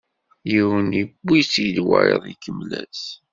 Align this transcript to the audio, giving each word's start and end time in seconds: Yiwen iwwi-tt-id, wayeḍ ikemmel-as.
Yiwen 0.51 0.87
iwwi-tt-id, 1.01 1.77
wayeḍ 1.87 2.23
ikemmel-as. 2.33 3.03